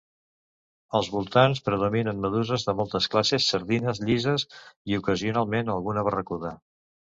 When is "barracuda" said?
6.11-6.57